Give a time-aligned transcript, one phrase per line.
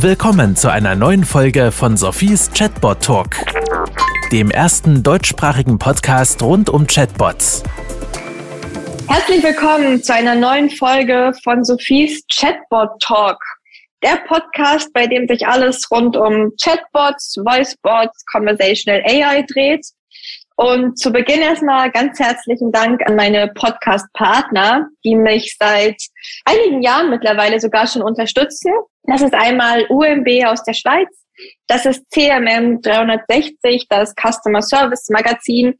[0.00, 3.34] Willkommen zu einer neuen Folge von Sophies Chatbot Talk,
[4.30, 7.62] dem ersten deutschsprachigen Podcast rund um Chatbots.
[9.08, 13.38] Herzlich willkommen zu einer neuen Folge von Sophies Chatbot Talk.
[14.02, 19.86] Der Podcast, bei dem sich alles rund um Chatbots, Voicebots, Conversational AI dreht.
[20.56, 26.00] Und zu Beginn erstmal ganz herzlichen Dank an meine Podcast-Partner, die mich seit
[26.44, 28.72] einigen Jahren mittlerweile sogar schon unterstützen.
[29.02, 31.08] Das ist einmal UMB aus der Schweiz,
[31.66, 35.78] das ist CMM 360, das Customer Service Magazin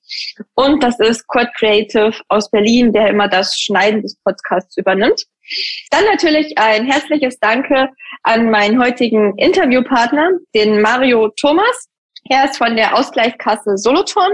[0.55, 5.24] und das ist Quad Creative aus Berlin, der immer das Schneiden des Podcasts übernimmt.
[5.91, 7.88] Dann natürlich ein herzliches Danke
[8.22, 11.88] an meinen heutigen Interviewpartner, den Mario Thomas.
[12.28, 14.32] Er ist von der Ausgleichskasse Solothurn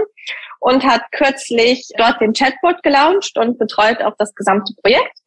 [0.59, 5.19] und hat kürzlich dort den Chatbot gelauncht und betreut auch das gesamte Projekt.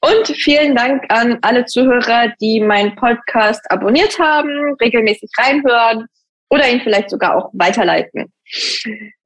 [0.00, 6.06] Und vielen Dank an alle Zuhörer, die meinen Podcast abonniert haben, regelmäßig reinhören
[6.48, 8.32] oder ihn vielleicht sogar auch weiterleiten.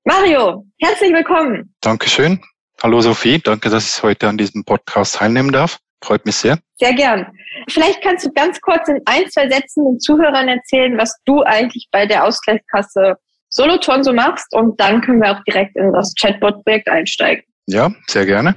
[0.04, 1.74] Mario, herzlich willkommen.
[1.80, 2.42] Dankeschön.
[2.82, 5.78] Hallo Sophie, danke, dass ich heute an diesem Podcast teilnehmen darf.
[6.04, 6.58] Freut mich sehr.
[6.78, 7.26] Sehr gern.
[7.68, 11.88] Vielleicht kannst du ganz kurz in ein, zwei Sätzen den Zuhörern erzählen, was du eigentlich
[11.90, 13.16] bei der Ausgleichskasse
[13.48, 17.44] Solothurn so machst und dann können wir auch direkt in das Chatbot-Projekt einsteigen.
[17.66, 18.56] Ja, sehr gerne.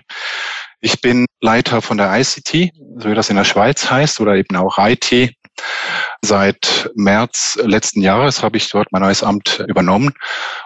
[0.82, 4.56] Ich bin Leiter von der ICT, so wie das in der Schweiz heißt, oder eben
[4.58, 5.38] auch IT
[6.22, 10.14] Seit März letzten Jahres habe ich dort mein neues Amt übernommen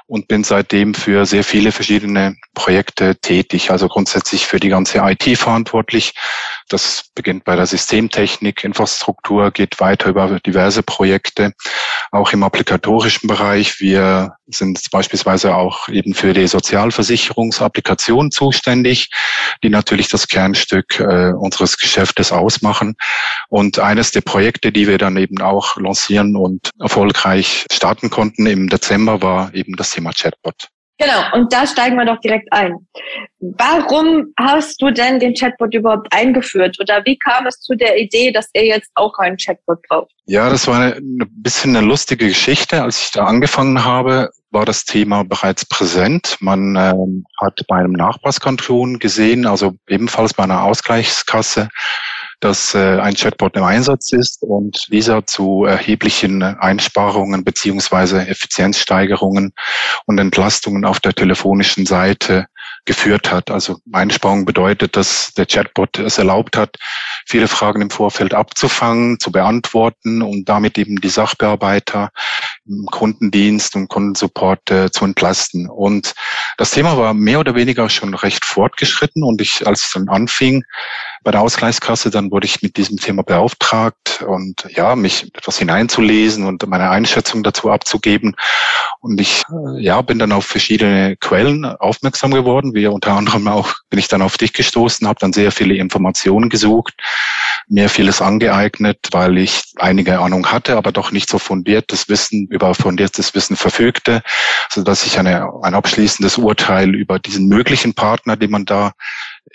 [0.07, 5.37] und bin seitdem für sehr viele verschiedene Projekte tätig, also grundsätzlich für die ganze IT
[5.37, 6.13] verantwortlich.
[6.72, 11.52] Das beginnt bei der Systemtechnik, Infrastruktur, geht weiter über diverse Projekte,
[12.11, 13.81] auch im applikatorischen Bereich.
[13.81, 19.09] Wir sind beispielsweise auch eben für die Sozialversicherungsapplikation zuständig,
[19.64, 22.95] die natürlich das Kernstück äh, unseres Geschäftes ausmachen.
[23.49, 28.69] Und eines der Projekte, die wir dann eben auch lancieren und erfolgreich starten konnten im
[28.69, 30.69] Dezember, war eben das Thema Chatbot.
[31.02, 32.76] Genau, und da steigen wir doch direkt ein.
[33.39, 36.77] Warum hast du denn den Chatbot überhaupt eingeführt?
[36.80, 40.11] Oder wie kam es zu der Idee, dass er jetzt auch einen Chatbot braucht?
[40.26, 42.83] Ja, das war eine, ein bisschen eine lustige Geschichte.
[42.83, 46.37] Als ich da angefangen habe, war das Thema bereits präsent.
[46.39, 46.93] Man äh,
[47.39, 51.70] hat bei einem Nachbarskanton gesehen, also ebenfalls bei einer Ausgleichskasse,
[52.41, 59.53] dass äh, ein Chatbot im Einsatz ist und dieser zu erheblichen Einsparungen beziehungsweise Effizienzsteigerungen
[60.05, 62.47] und Entlastungen auf der telefonischen Seite
[62.85, 63.52] geführt hat.
[63.52, 66.77] Also Einsparung bedeutet, dass der Chatbot es erlaubt hat,
[67.27, 72.09] viele Fragen im Vorfeld abzufangen, zu beantworten und damit eben die Sachbearbeiter
[72.65, 75.69] im Kundendienst und Kundensupport äh, zu entlasten.
[75.69, 76.13] Und
[76.58, 80.63] das Thema war mehr oder weniger schon recht fortgeschritten und ich, als es dann anfing,
[81.23, 86.45] bei der Ausgleichskasse, dann wurde ich mit diesem Thema beauftragt und ja, mich etwas hineinzulesen
[86.45, 88.36] und meine Einschätzung dazu abzugeben.
[89.02, 93.73] Und ich äh, ja, bin dann auf verschiedene Quellen aufmerksam geworden, wie unter anderem auch
[93.89, 96.93] bin ich dann auf dich gestoßen, habe dann sehr viele Informationen gesucht,
[97.67, 102.73] mir vieles angeeignet, weil ich einige Ahnung hatte, aber doch nicht so fundiertes Wissen über
[102.73, 104.21] fundiertes Wissen verfügte,
[104.70, 108.93] so dass ich eine, ein abschließendes Urteil über diesen möglichen Partner, den man da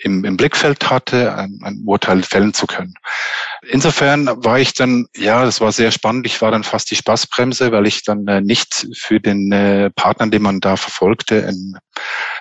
[0.01, 2.93] im, im Blickfeld hatte, ein, ein Urteil fällen zu können.
[3.69, 6.25] Insofern war ich dann, ja, das war sehr spannend.
[6.25, 10.27] Ich war dann fast die Spaßbremse, weil ich dann äh, nicht für den äh, Partner,
[10.27, 11.77] den man da verfolgte, in,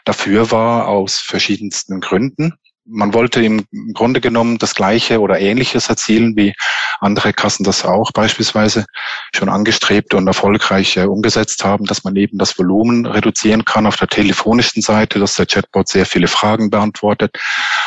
[0.05, 2.55] dafür war, aus verschiedensten Gründen
[2.87, 6.55] man wollte im Grunde genommen das Gleiche oder Ähnliches erzielen, wie
[7.01, 8.87] andere Kassen das auch beispielsweise
[9.35, 13.97] schon angestrebt und erfolgreich äh, umgesetzt haben, dass man eben das Volumen reduzieren kann auf
[13.97, 17.37] der telefonischen Seite, dass der Chatbot sehr viele Fragen beantwortet.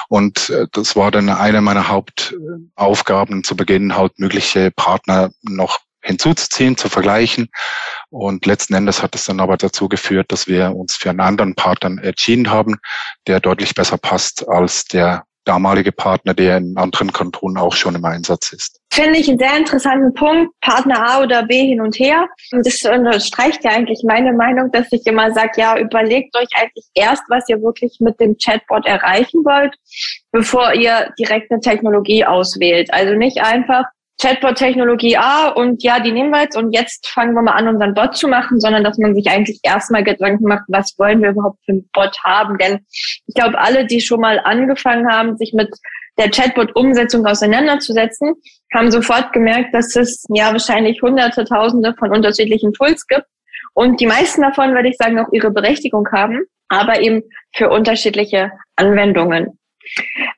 [0.10, 6.78] Und äh, das war dann eine meiner Hauptaufgaben zu Beginn, halt mögliche Partner noch hinzuzuziehen,
[6.78, 7.50] zu vergleichen.
[8.10, 11.56] Und letzten Endes hat es dann aber dazu geführt, dass wir uns für einen anderen
[11.56, 12.78] Partner entschieden haben,
[13.28, 18.06] der deutlich besser passt als der damalige Partner, der in anderen Kantonen auch schon im
[18.06, 18.80] Einsatz ist.
[18.94, 22.28] Finde ich einen sehr interessanten Punkt, Partner A oder B hin und her.
[22.52, 26.86] Und das unterstreicht ja eigentlich meine Meinung, dass ich immer sage, ja, überlegt euch eigentlich
[26.94, 29.74] erst, was ihr wirklich mit dem Chatbot erreichen wollt,
[30.32, 32.94] bevor ihr direkt eine Technologie auswählt.
[32.94, 33.86] Also nicht einfach
[34.22, 37.94] Chatbot-Technologie A und ja, die nehmen wir jetzt und jetzt fangen wir mal an, unseren
[37.94, 41.60] Bot zu machen, sondern dass man sich eigentlich erstmal Gedanken macht, was wollen wir überhaupt
[41.66, 42.58] für einen Bot haben?
[42.58, 42.80] Denn
[43.28, 45.70] ich glaube, alle, die schon mal angefangen haben, sich mit
[46.18, 48.34] der Chatbot-Umsetzung auseinanderzusetzen,
[48.74, 53.26] haben sofort gemerkt, dass es ja wahrscheinlich hunderte, tausende von unterschiedlichen Tools gibt.
[53.74, 57.24] Und die meisten davon, würde ich sagen, auch ihre Berechtigung haben, aber eben
[57.56, 59.59] für unterschiedliche Anwendungen.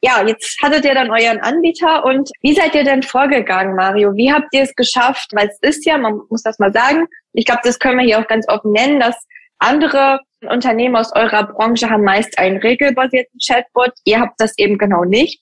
[0.01, 4.15] Ja, jetzt hattet ihr dann euren Anbieter und wie seid ihr denn vorgegangen, Mario?
[4.15, 5.30] Wie habt ihr es geschafft?
[5.33, 8.19] Weil es ist ja, man muss das mal sagen, ich glaube, das können wir hier
[8.19, 9.15] auch ganz offen nennen, dass
[9.59, 10.19] andere
[10.50, 13.92] Unternehmen aus eurer Branche haben meist einen regelbasierten Chatbot.
[14.06, 15.42] Ihr habt das eben genau nicht.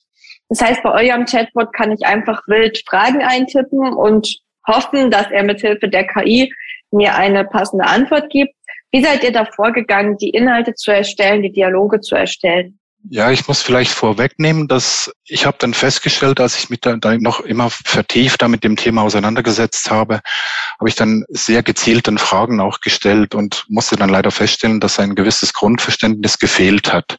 [0.50, 4.28] Das heißt, bei eurem Chatbot kann ich einfach wild Fragen eintippen und
[4.68, 6.54] hoffen, dass er mithilfe der KI
[6.92, 8.54] mir eine passende Antwort gibt.
[8.92, 12.80] Wie seid ihr da vorgegangen, die Inhalte zu erstellen, die Dialoge zu erstellen?
[13.08, 17.18] Ja, ich muss vielleicht vorwegnehmen, dass ich habe dann festgestellt, als ich mich da, da
[17.18, 20.20] noch immer vertiefter mit dem Thema auseinandergesetzt habe,
[20.78, 25.00] habe ich dann sehr gezielt dann Fragen auch gestellt und musste dann leider feststellen, dass
[25.00, 27.18] ein gewisses Grundverständnis gefehlt hat,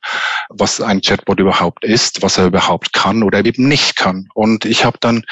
[0.50, 4.28] was ein Chatbot überhaupt ist, was er überhaupt kann oder eben nicht kann.
[4.34, 5.24] Und ich habe dann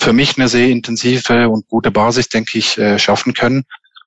[0.00, 3.64] für mich eine sehr intensive und gute Basis, denke ich, äh, schaffen können,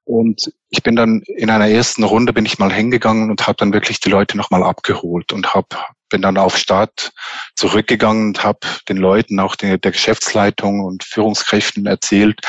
[0.09, 3.73] und ich bin dann in einer ersten Runde bin ich mal hingegangen und habe dann
[3.73, 7.11] wirklich die Leute nochmal abgeholt und hab, bin dann auf Start
[7.55, 12.41] zurückgegangen und habe den Leuten, auch der, der Geschäftsleitung und Führungskräften erzählt,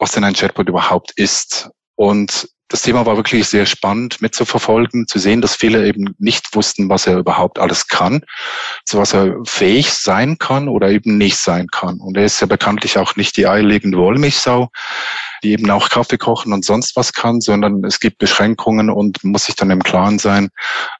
[0.00, 1.70] was denn ein Chatbot überhaupt ist.
[1.94, 6.88] Und das Thema war wirklich sehr spannend mitzuverfolgen, zu sehen, dass viele eben nicht wussten,
[6.88, 8.24] was er überhaupt alles kann,
[8.84, 12.00] zu was er fähig sein kann oder eben nicht sein kann.
[12.00, 14.70] Und er ist ja bekanntlich auch nicht die eierlegende Wollmilchsau
[15.42, 19.46] die eben auch Kaffee kochen und sonst was kann, sondern es gibt Beschränkungen und muss
[19.46, 20.48] sich dann im Klaren sein,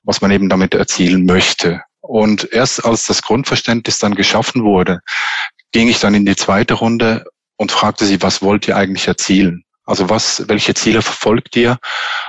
[0.03, 1.83] was man eben damit erzielen möchte.
[2.01, 5.01] Und erst als das Grundverständnis dann geschaffen wurde,
[5.73, 7.25] ging ich dann in die zweite Runde
[7.57, 9.65] und fragte sie, was wollt ihr eigentlich erzielen?
[9.91, 11.77] Also was, welche Ziele verfolgt ihr?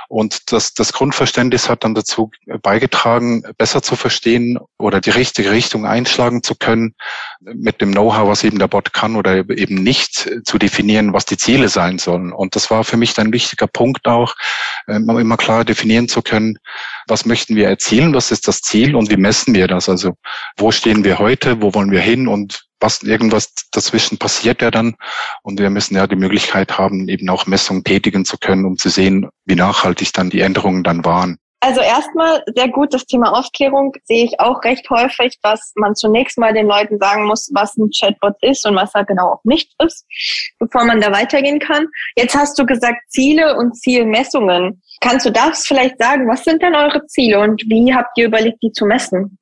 [0.08, 5.86] Und das, das Grundverständnis hat dann dazu beigetragen, besser zu verstehen oder die richtige Richtung
[5.86, 6.96] einschlagen zu können,
[7.40, 11.36] mit dem Know-how, was eben der Bot kann oder eben nicht, zu definieren, was die
[11.36, 12.32] Ziele sein sollen.
[12.32, 14.34] Und das war für mich ein wichtiger Punkt auch,
[14.88, 16.58] ähm, immer klar definieren zu können,
[17.06, 19.88] was möchten wir erzielen, was ist das Ziel und wie messen wir das?
[19.88, 20.14] Also
[20.56, 24.96] wo stehen wir heute, wo wollen wir hin und was irgendwas dazwischen passiert ja dann.
[25.42, 28.88] Und wir müssen ja die Möglichkeit haben, eben auch Messungen tätigen zu können, um zu
[28.88, 31.38] sehen, wie nachhaltig dann die Änderungen dann waren.
[31.64, 36.36] Also erstmal sehr gut, das Thema Aufklärung sehe ich auch recht häufig, dass man zunächst
[36.36, 39.72] mal den Leuten sagen muss, was ein Chatbot ist und was er genau auch nicht
[39.78, 40.04] ist,
[40.58, 41.86] bevor man da weitergehen kann.
[42.16, 44.82] Jetzt hast du gesagt Ziele und Zielmessungen.
[45.00, 46.28] Kannst du das vielleicht sagen?
[46.28, 49.38] Was sind denn eure Ziele und wie habt ihr überlegt, die zu messen?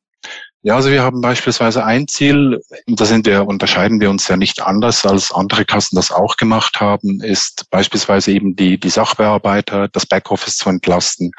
[0.62, 4.60] Ja, also wir haben beispielsweise ein Ziel, da sind wir, unterscheiden wir uns ja nicht
[4.60, 10.04] anders, als andere Kassen das auch gemacht haben, ist beispielsweise eben die, die Sachbearbeiter, das
[10.04, 11.32] Backoffice zu entlasten,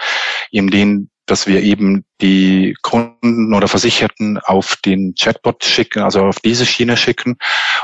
[0.49, 6.41] in denen dass wir eben die Kunden oder Versicherten auf den Chatbot schicken, also auf
[6.41, 7.37] diese Schiene schicken,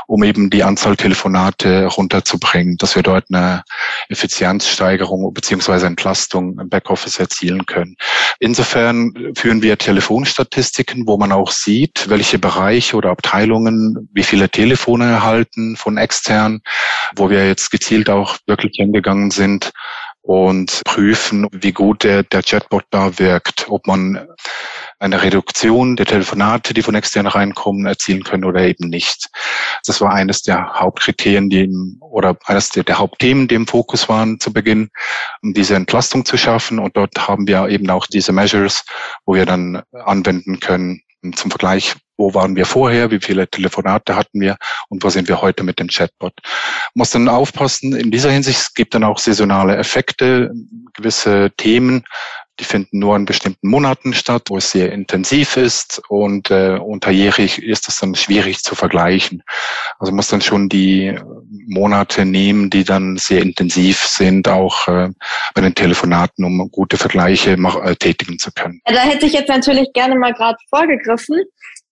[0.06, 3.64] um eben die Anzahl Telefonate runterzubringen, dass wir dort eine
[4.10, 7.96] Effizienzsteigerung beziehungsweise Entlastung im Backoffice erzielen können.
[8.38, 15.06] Insofern führen wir Telefonstatistiken, wo man auch sieht, welche Bereiche oder Abteilungen wie viele Telefone
[15.06, 16.60] erhalten von extern,
[17.16, 19.72] wo wir jetzt gezielt auch wirklich hingegangen sind
[20.28, 24.28] und prüfen, wie gut der, der Chatbot da wirkt, ob man
[24.98, 29.30] eine Reduktion der Telefonate, die von extern reinkommen, erzielen können oder eben nicht.
[29.86, 34.10] Das war eines der Hauptkriterien, die im, oder eines der, der Hauptthemen, die im Fokus
[34.10, 34.90] waren zu Beginn,
[35.40, 36.78] um diese Entlastung zu schaffen.
[36.78, 38.84] Und dort haben wir eben auch diese Measures,
[39.24, 41.00] wo wir dann anwenden können,
[41.36, 44.56] zum Vergleich, wo waren wir vorher, wie viele Telefonate hatten wir
[44.88, 46.34] und wo sind wir heute mit dem Chatbot.
[46.94, 50.50] Muss dann aufpassen, in dieser Hinsicht, es gibt dann auch saisonale Effekte,
[50.94, 52.04] gewisse Themen,
[52.60, 57.62] die finden nur in bestimmten Monaten statt, wo es sehr intensiv ist und äh, unterjährig
[57.62, 59.42] ist es dann schwierig zu vergleichen.
[59.98, 61.16] Also muss dann schon die
[61.68, 65.10] Monate nehmen, die dann sehr intensiv sind, auch äh,
[65.54, 68.80] bei den Telefonaten, um gute Vergleiche mach, äh, tätigen zu können.
[68.88, 71.44] Ja, da hätte ich jetzt natürlich gerne mal gerade vorgegriffen.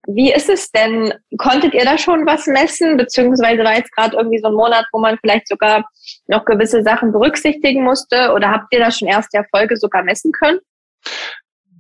[0.07, 1.13] Wie ist es denn?
[1.37, 2.97] Konntet ihr da schon was messen?
[2.97, 5.85] Beziehungsweise war jetzt gerade irgendwie so ein Monat, wo man vielleicht sogar
[6.29, 8.33] noch gewisse Sachen berücksichtigen musste?
[8.33, 10.61] Oder habt ihr da schon erste Erfolge sogar messen können?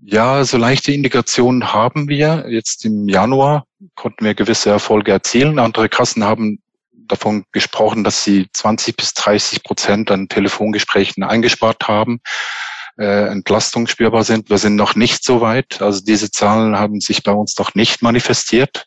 [0.02, 2.46] Ja, so leichte Indikationen haben wir.
[2.48, 3.64] Jetzt im Januar
[3.94, 5.58] konnten wir gewisse Erfolge erzielen.
[5.58, 6.60] Andere Kassen haben
[6.92, 12.20] davon gesprochen, dass sie 20 bis 30 Prozent an Telefongesprächen eingespart haben
[12.98, 14.50] äh, Entlastung spürbar sind.
[14.50, 15.80] Wir sind noch nicht so weit.
[15.82, 18.86] Also diese Zahlen haben sich bei uns noch nicht manifestiert.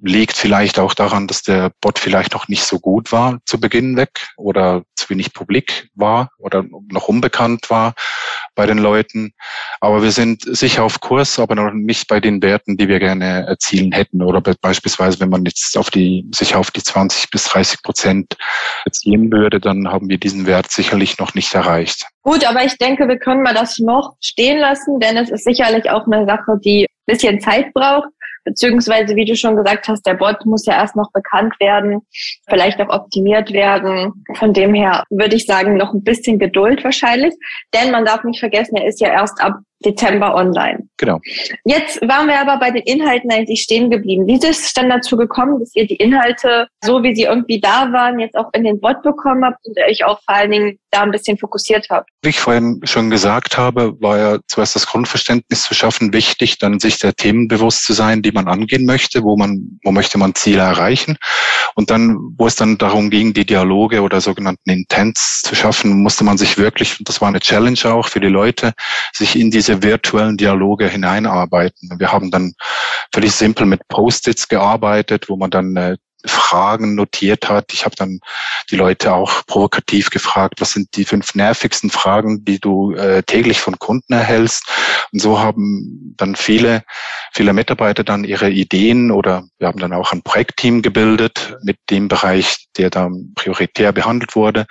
[0.00, 3.96] Liegt vielleicht auch daran, dass der Bot vielleicht noch nicht so gut war zu Beginn
[3.96, 7.94] weg oder zu wenig publik war oder noch unbekannt war
[8.58, 9.32] bei den Leuten.
[9.80, 13.46] Aber wir sind sicher auf Kurs, aber noch nicht bei den Werten, die wir gerne
[13.46, 14.20] erzielen hätten.
[14.20, 18.36] Oder beispielsweise, wenn man jetzt auf die, sich auf die 20 bis 30 Prozent
[18.84, 22.04] erzielen würde, dann haben wir diesen Wert sicherlich noch nicht erreicht.
[22.22, 25.88] Gut, aber ich denke, wir können mal das noch stehen lassen, denn es ist sicherlich
[25.88, 28.08] auch eine Sache, die ein bisschen Zeit braucht
[28.48, 32.00] beziehungsweise wie du schon gesagt hast, der Bot muss ja erst noch bekannt werden,
[32.48, 34.24] vielleicht auch optimiert werden.
[34.34, 37.34] Von dem her würde ich sagen, noch ein bisschen Geduld wahrscheinlich,
[37.74, 40.88] denn man darf nicht vergessen, er ist ja erst ab Dezember online.
[40.96, 41.20] Genau.
[41.64, 44.26] Jetzt waren wir aber bei den Inhalten eigentlich stehen geblieben.
[44.26, 47.92] Wie ist es dann dazu gekommen, dass ihr die Inhalte, so wie sie irgendwie da
[47.92, 51.02] waren, jetzt auch in den Bot bekommen habt und euch auch vor allen Dingen da
[51.02, 52.10] ein bisschen fokussiert habt?
[52.22, 56.80] Wie ich vorhin schon gesagt habe, war ja zuerst das Grundverständnis zu schaffen wichtig, dann
[56.80, 60.34] sich der Themen bewusst zu sein, die man angehen möchte, wo man, wo möchte man
[60.34, 61.18] Ziele erreichen.
[61.74, 66.24] Und dann, wo es dann darum ging, die Dialoge oder sogenannten Intents zu schaffen, musste
[66.24, 68.72] man sich wirklich, und das war eine Challenge auch für die Leute,
[69.12, 71.90] sich in diese diese virtuellen Dialoge hineinarbeiten.
[71.98, 72.54] Wir haben dann
[73.12, 75.96] völlig simpel mit Post-its gearbeitet, wo man dann äh,
[76.26, 77.72] Fragen notiert hat.
[77.72, 78.18] Ich habe dann
[78.70, 83.60] die Leute auch provokativ gefragt, was sind die fünf nervigsten Fragen, die du äh, täglich
[83.60, 84.66] von Kunden erhältst.
[85.12, 86.82] Und so haben dann viele,
[87.32, 92.08] viele Mitarbeiter dann ihre Ideen oder wir haben dann auch ein Projektteam gebildet mit dem
[92.08, 94.66] Bereich, der dann prioritär behandelt wurde,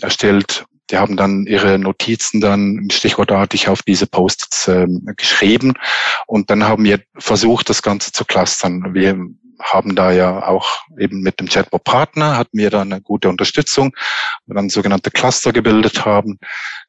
[0.00, 4.86] erstellt die haben dann ihre Notizen dann stichwortartig auf diese Posts äh,
[5.16, 5.74] geschrieben
[6.26, 8.94] und dann haben wir versucht, das Ganze zu clustern.
[8.94, 9.16] Wir
[9.62, 13.94] haben da ja auch eben mit dem Chatbot-Partner, hatten wir da eine gute Unterstützung
[14.46, 16.38] und dann sogenannte Cluster gebildet haben,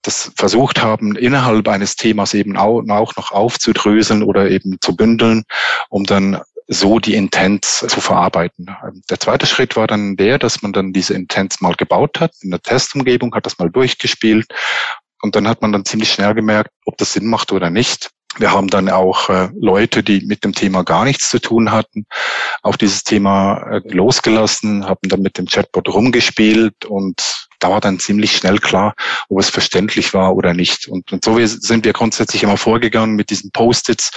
[0.01, 5.43] das versucht haben, innerhalb eines Themas eben auch noch aufzudröseln oder eben zu bündeln,
[5.89, 8.67] um dann so die Intents zu verarbeiten.
[9.09, 12.51] Der zweite Schritt war dann der, dass man dann diese Intents mal gebaut hat, in
[12.51, 14.47] der Testumgebung, hat das mal durchgespielt
[15.21, 18.09] und dann hat man dann ziemlich schnell gemerkt, ob das Sinn macht oder nicht.
[18.37, 22.05] Wir haben dann auch äh, Leute, die mit dem Thema gar nichts zu tun hatten,
[22.63, 27.97] auf dieses Thema äh, losgelassen, haben dann mit dem Chatbot rumgespielt und da war dann
[27.97, 28.93] ziemlich schnell klar,
[29.27, 30.87] ob es verständlich war oder nicht.
[30.87, 34.11] Und, und so sind wir grundsätzlich immer vorgegangen mit diesen Post-its,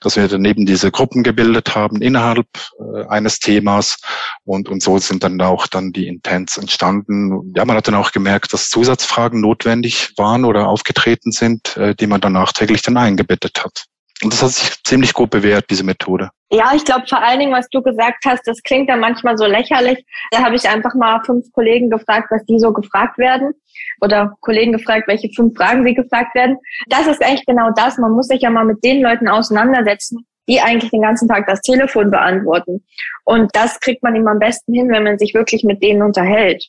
[0.00, 2.46] dass wir daneben diese Gruppen gebildet haben innerhalb
[2.78, 3.98] äh, eines Themas.
[4.44, 7.52] Und, und so sind dann auch dann die Intents entstanden.
[7.56, 12.06] Ja, man hat dann auch gemerkt, dass Zusatzfragen notwendig waren oder aufgetreten sind, äh, die
[12.06, 13.86] man dann nachträglich dann eingebettet hat.
[14.22, 16.30] Und das hat sich ziemlich gut bewährt, diese Methode.
[16.50, 19.46] Ja, ich glaube vor allen Dingen, was du gesagt hast, das klingt dann manchmal so
[19.46, 20.04] lächerlich.
[20.30, 23.52] Da habe ich einfach mal fünf Kollegen gefragt, was die so gefragt werden.
[24.00, 26.58] Oder Kollegen gefragt, welche fünf Fragen sie gefragt werden.
[26.88, 27.98] Das ist eigentlich genau das.
[27.98, 31.60] Man muss sich ja mal mit den Leuten auseinandersetzen, die eigentlich den ganzen Tag das
[31.60, 32.84] Telefon beantworten.
[33.24, 36.64] Und das kriegt man ihm am besten hin, wenn man sich wirklich mit denen unterhält.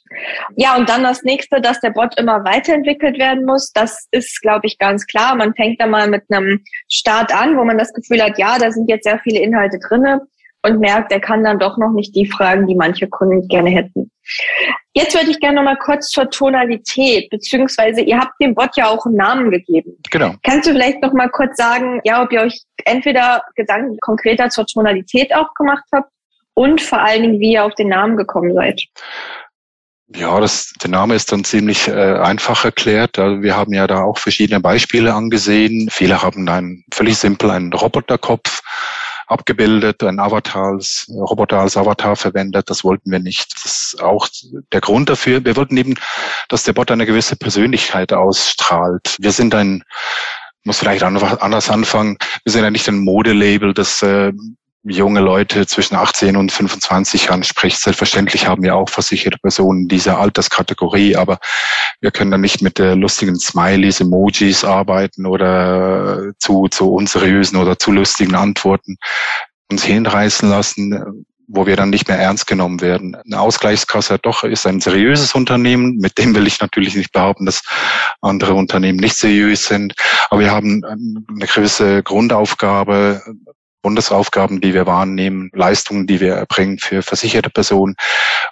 [0.56, 3.72] Ja, und dann das nächste, dass der Bot immer weiterentwickelt werden muss.
[3.74, 5.36] Das ist, glaube ich, ganz klar.
[5.36, 8.72] Man fängt da mal mit einem Start an, wo man das Gefühl hat, ja, da
[8.72, 10.22] sind jetzt sehr viele Inhalte drinne
[10.62, 14.12] und merkt, er kann dann doch noch nicht die Fragen, die manche Kunden gerne hätten.
[14.94, 18.88] Jetzt würde ich gerne noch mal kurz zur Tonalität, beziehungsweise ihr habt dem Bot ja
[18.88, 19.98] auch einen Namen gegeben.
[20.12, 20.36] Genau.
[20.44, 24.66] Kannst du vielleicht noch mal kurz sagen, ja, ob ihr euch entweder Gedanken konkreter zur
[24.66, 26.10] Tonalität auch gemacht habt
[26.54, 28.82] und vor allen Dingen, wie ihr auf den Namen gekommen seid?
[30.16, 33.18] Ja, das, der Name ist dann ziemlich äh, einfach erklärt.
[33.18, 35.90] Also wir haben ja da auch verschiedene Beispiele angesehen.
[35.92, 38.62] Viele haben einen völlig simpel einen Roboterkopf
[39.34, 42.70] abgebildet, ein Avatar als Roboter als Avatar verwendet.
[42.70, 43.54] Das wollten wir nicht.
[43.54, 44.28] Das ist auch
[44.72, 45.44] der Grund dafür.
[45.44, 45.96] Wir wollten eben,
[46.50, 49.18] dass der Bot eine gewisse Persönlichkeit ausstrahlt.
[49.20, 49.84] Wir sind ein
[50.66, 52.18] muss vielleicht anders anfangen.
[52.46, 54.32] Wir sind ja nicht ein Modelabel, das äh,
[54.84, 57.80] junge Leute zwischen 18 und 25 anspricht.
[57.80, 61.40] Selbstverständlich haben wir auch versicherte Personen dieser Alterskategorie, aber
[62.02, 67.80] wir können dann nicht mit der lustigen Smileys, Emojis arbeiten oder zu, zu unseriösen oder
[67.80, 68.98] zu lustigen Antworten
[69.72, 73.16] uns hinreißen lassen, wo wir dann nicht mehr ernst genommen werden.
[73.16, 77.64] Eine Ausgleichskasse doch ist ein seriöses Unternehmen, mit dem will ich natürlich nicht behaupten, dass
[78.22, 79.94] andere Unternehmen nicht seriös sind,
[80.30, 83.22] aber wir haben eine gewisse Grundaufgabe,
[83.84, 87.96] Bundesaufgaben, die wir wahrnehmen, Leistungen, die wir erbringen für versicherte Personen.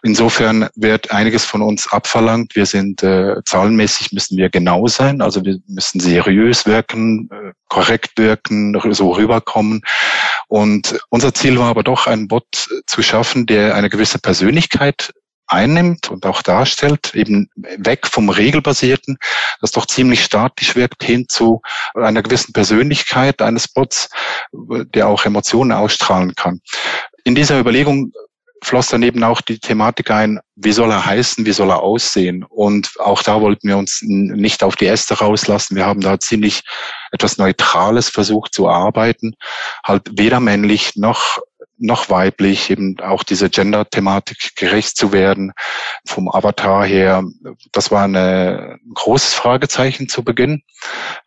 [0.03, 2.55] Insofern wird einiges von uns abverlangt.
[2.55, 8.11] Wir sind äh, zahlenmäßig müssen wir genau sein, also wir müssen seriös wirken, äh, korrekt
[8.17, 9.81] wirken, so rüberkommen.
[10.47, 15.13] Und unser Ziel war aber doch, einen Bot zu schaffen, der eine gewisse Persönlichkeit
[15.51, 19.17] einnimmt und auch darstellt, eben weg vom regelbasierten,
[19.61, 21.61] das doch ziemlich statisch wirkt, hin zu
[21.93, 24.09] einer gewissen Persönlichkeit eines Bots,
[24.53, 26.61] der auch Emotionen ausstrahlen kann.
[27.23, 28.11] In dieser Überlegung
[28.63, 32.43] floss daneben auch die Thematik ein, wie soll er heißen, wie soll er aussehen.
[32.47, 35.75] Und auch da wollten wir uns nicht auf die Äste rauslassen.
[35.75, 36.61] Wir haben da ziemlich
[37.11, 39.33] etwas Neutrales versucht zu arbeiten,
[39.83, 41.39] halt weder männlich noch
[41.81, 45.51] noch weiblich, eben auch diese Gender-Thematik gerecht zu werden,
[46.05, 47.23] vom Avatar her.
[47.71, 50.61] Das war eine, ein großes Fragezeichen zu Beginn.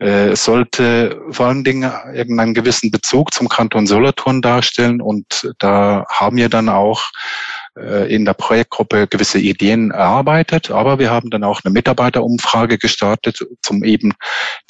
[0.00, 6.06] Äh, es sollte vor allen Dingen irgendeinen gewissen Bezug zum Kanton Solothurn darstellen und da
[6.08, 7.10] haben wir dann auch
[7.76, 13.82] in der Projektgruppe gewisse Ideen erarbeitet, aber wir haben dann auch eine Mitarbeiterumfrage gestartet, um
[13.82, 14.12] eben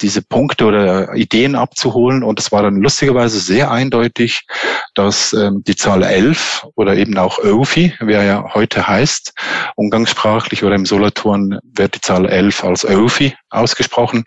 [0.01, 2.23] diese Punkte oder Ideen abzuholen.
[2.23, 4.41] Und es war dann lustigerweise sehr eindeutig,
[4.95, 9.33] dass ähm, die Zahl 11 oder eben auch Öfi, wie er ja heute heißt,
[9.75, 14.23] umgangssprachlich oder im Solothurn wird die Zahl 11 als Öfi ausgesprochen,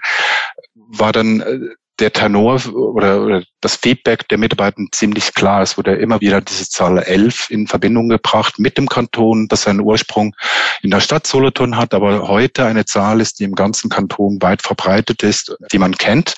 [0.74, 1.58] war dann äh,
[2.00, 5.62] der Tenor oder, oder das Feedback der Mitarbeiter ziemlich klar.
[5.62, 9.80] Es wurde immer wieder diese Zahl 11 in Verbindung gebracht mit dem Kanton, das seinen
[9.80, 10.34] Ursprung
[10.82, 14.62] in der Stadt Solothurn hat, aber heute eine Zahl ist, die im ganzen Kanton weit
[14.62, 16.34] verbreitet ist, die man kennt.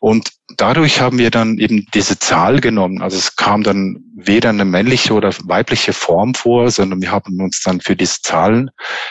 [0.00, 3.02] Und dadurch haben wir dann eben diese Zahl genommen.
[3.02, 7.60] Also es kam dann weder eine männliche oder weibliche Form vor, sondern wir haben uns
[7.62, 8.70] dann für diese Zahlen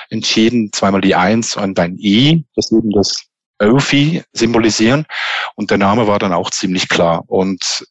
[0.10, 0.72] entschieden.
[0.74, 3.25] Zweimal die Eins und ein I, das eben das
[3.59, 5.05] Ophi symbolisieren.
[5.55, 7.85] Und der Name war dann auch ziemlich klar und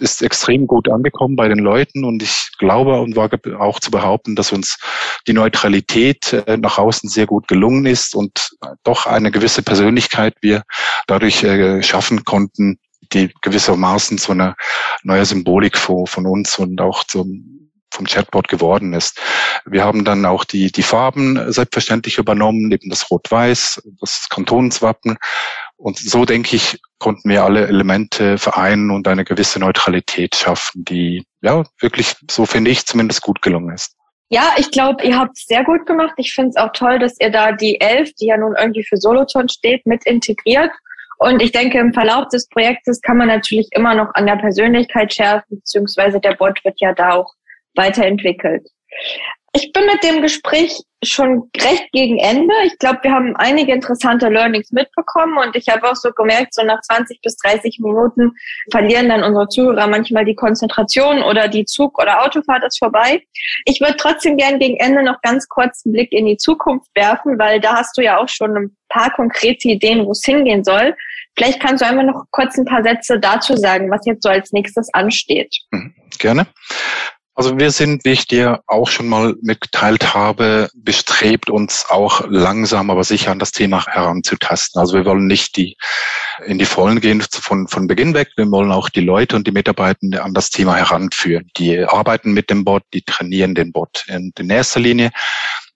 [0.00, 4.36] ist extrem gut angekommen bei den Leuten und ich glaube und wage auch zu behaupten,
[4.36, 4.78] dass uns
[5.26, 8.50] die Neutralität äh, nach außen sehr gut gelungen ist und
[8.84, 10.62] doch eine gewisse Persönlichkeit wir
[11.06, 12.78] dadurch äh, schaffen konnten,
[13.12, 14.54] die gewissermaßen so eine
[15.02, 17.57] neue Symbolik von uns und auch zum
[17.92, 19.20] vom Chatbot geworden ist.
[19.64, 25.18] Wir haben dann auch die, die Farben selbstverständlich übernommen, eben das Rot-Weiß, das Kantonswappen.
[25.76, 31.24] Und so, denke ich, konnten wir alle Elemente vereinen und eine gewisse Neutralität schaffen, die
[31.40, 33.94] ja wirklich, so finde ich, zumindest gut gelungen ist.
[34.30, 36.12] Ja, ich glaube, ihr habt es sehr gut gemacht.
[36.18, 38.98] Ich finde es auch toll, dass ihr da die Elf, die ja nun irgendwie für
[38.98, 40.70] Soloton steht, mit integriert.
[41.18, 45.12] Und ich denke, im Verlauf des Projektes kann man natürlich immer noch an der Persönlichkeit
[45.14, 47.32] schärfen, beziehungsweise der Bot wird ja da auch
[47.74, 48.66] weiterentwickelt.
[49.54, 52.52] Ich bin mit dem Gespräch schon recht gegen Ende.
[52.66, 56.62] Ich glaube, wir haben einige interessante Learnings mitbekommen und ich habe auch so gemerkt, so
[56.64, 58.32] nach 20 bis 30 Minuten
[58.70, 63.22] verlieren dann unsere Zuhörer manchmal die Konzentration oder die Zug- oder Autofahrt ist vorbei.
[63.64, 67.38] Ich würde trotzdem gern gegen Ende noch ganz kurz einen Blick in die Zukunft werfen,
[67.38, 70.94] weil da hast du ja auch schon ein paar konkrete Ideen, wo es hingehen soll.
[71.36, 74.52] Vielleicht kannst du einfach noch kurz ein paar Sätze dazu sagen, was jetzt so als
[74.52, 75.54] nächstes ansteht.
[75.70, 76.46] Mhm, gerne.
[77.38, 82.90] Also wir sind, wie ich dir auch schon mal mitgeteilt habe, bestrebt, uns auch langsam,
[82.90, 84.80] aber sicher an das Thema heranzutasten.
[84.80, 85.76] Also wir wollen nicht die
[86.44, 88.30] in die Vollen gehen von, von Beginn weg.
[88.34, 91.48] Wir wollen auch die Leute und die Mitarbeiter an das Thema heranführen.
[91.56, 94.04] Die arbeiten mit dem Bot, die trainieren den Bot.
[94.12, 95.12] Und in erster Linie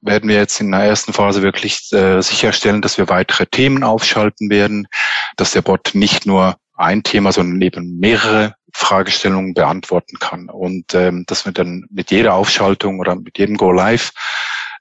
[0.00, 4.50] werden wir jetzt in der ersten Phase wirklich äh, sicherstellen, dass wir weitere Themen aufschalten
[4.50, 4.88] werden,
[5.36, 10.48] dass der Bot nicht nur ein Thema, sondern eben mehrere Fragestellungen beantworten kann.
[10.48, 14.12] Und ähm, dass wir dann mit jeder Aufschaltung oder mit jedem Go Live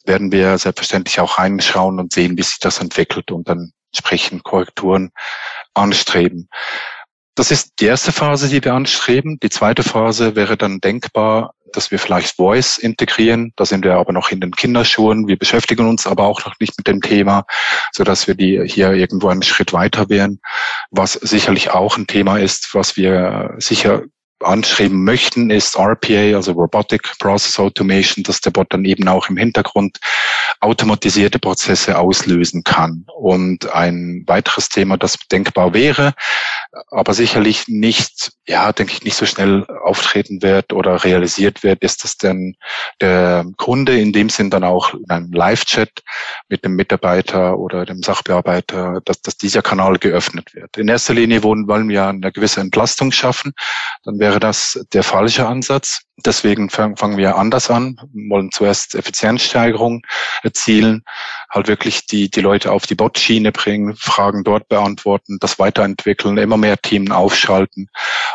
[0.05, 5.11] werden wir selbstverständlich auch reinschauen und sehen, wie sich das entwickelt und dann entsprechend Korrekturen
[5.73, 6.49] anstreben.
[7.41, 9.39] Das ist die erste Phase, die wir anstreben.
[9.41, 13.51] Die zweite Phase wäre dann denkbar, dass wir vielleicht Voice integrieren.
[13.55, 15.27] Da sind wir aber noch in den Kinderschuhen.
[15.27, 17.45] Wir beschäftigen uns aber auch noch nicht mit dem Thema,
[17.93, 20.39] so dass wir die hier irgendwo einen Schritt weiter wären.
[20.91, 24.03] Was sicherlich auch ein Thema ist, was wir sicher
[24.43, 29.37] anschreiben möchten, ist RPA, also Robotic Process Automation, dass der Bot dann eben auch im
[29.37, 29.97] Hintergrund
[30.59, 33.05] automatisierte Prozesse auslösen kann.
[33.15, 36.13] Und ein weiteres Thema, das denkbar wäre,
[36.89, 42.03] aber sicherlich nicht, ja, denke ich, nicht so schnell auftreten wird oder realisiert wird, ist,
[42.03, 42.55] dass denn
[43.01, 46.01] der Kunde in dem Sinn dann auch in einem Live-Chat
[46.47, 50.77] mit dem Mitarbeiter oder dem Sachbearbeiter, dass, dass dieser Kanal geöffnet wird.
[50.77, 53.53] In erster Linie wollen, wollen wir eine gewisse Entlastung schaffen.
[54.03, 56.01] Dann wäre das der falsche Ansatz.
[56.25, 60.03] Deswegen fangen wir anders an, wollen zuerst Effizienzsteigerung
[60.43, 61.03] erzielen,
[61.51, 66.57] halt wirklich die, die Leute auf die Bot-Schiene bringen, Fragen dort beantworten, das weiterentwickeln, immer
[66.57, 67.89] mehr Themen aufschalten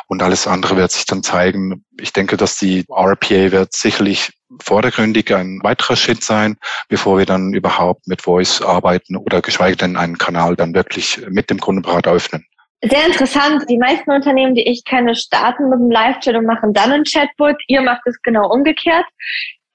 [0.06, 1.84] und alles andere wird sich dann zeigen.
[1.98, 6.56] Ich denke, dass die RPA wird sicherlich vordergründig ein weiterer Schritt sein,
[6.88, 11.50] bevor wir dann überhaupt mit Voice arbeiten oder geschweige denn einen Kanal dann wirklich mit
[11.50, 12.46] dem Kundenberater öffnen.
[12.82, 13.64] Sehr interessant.
[13.70, 17.56] Die meisten Unternehmen, die ich kenne, starten mit einem Live-Chat und machen dann ein Chatbot.
[17.66, 19.06] Ihr macht es genau umgekehrt.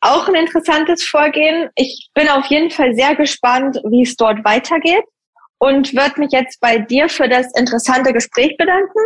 [0.01, 1.69] Auch ein interessantes Vorgehen.
[1.75, 5.03] Ich bin auf jeden Fall sehr gespannt, wie es dort weitergeht
[5.59, 8.99] und würde mich jetzt bei dir für das interessante Gespräch bedanken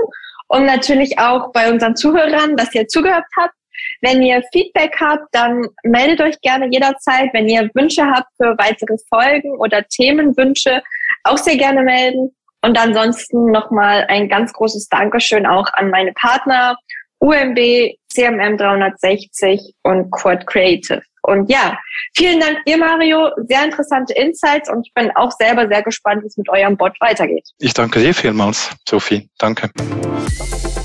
[0.48, 3.54] und natürlich auch bei unseren Zuhörern, dass ihr zugehört habt.
[4.02, 7.30] Wenn ihr Feedback habt, dann meldet euch gerne jederzeit.
[7.34, 10.82] Wenn ihr Wünsche habt für weitere Folgen oder Themenwünsche,
[11.24, 12.34] auch sehr gerne melden.
[12.62, 16.78] Und ansonsten nochmal ein ganz großes Dankeschön auch an meine Partner
[17.20, 21.02] UMB, CMM 360 und Quad Creative.
[21.24, 21.78] Und ja,
[22.16, 23.30] vielen Dank dir, Mario.
[23.48, 26.94] Sehr interessante Insights und ich bin auch selber sehr gespannt, wie es mit eurem Bot
[27.00, 27.50] weitergeht.
[27.60, 29.28] Ich danke dir vielmals, Sophie.
[29.40, 29.72] Danke.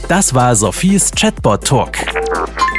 [0.09, 1.99] Das war Sophies Chatbot Talk.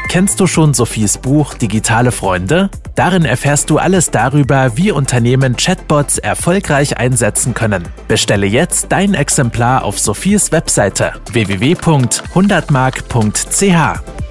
[0.10, 2.70] Kennst du schon Sophies Buch Digitale Freunde?
[2.96, 7.88] Darin erfährst du alles darüber, wie Unternehmen Chatbots erfolgreich einsetzen können.
[8.10, 14.31] Bestelle jetzt dein Exemplar auf Sophies Webseite www.100mark.ch.